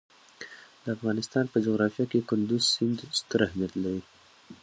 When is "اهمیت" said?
3.47-3.73